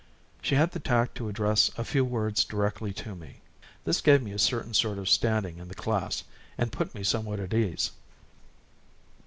[0.41, 3.41] She had the tact to address a few words directly to me;
[3.85, 6.23] this gave me a certain sort of standing in the class
[6.57, 7.91] and put me somewhat at ease.